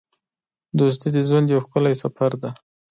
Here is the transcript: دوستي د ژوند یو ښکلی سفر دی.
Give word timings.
دوستي 0.79 1.07
د 1.13 1.17
ژوند 1.27 1.47
یو 1.53 1.63
ښکلی 1.65 1.93
سفر 2.01 2.31
دی. 2.41 2.51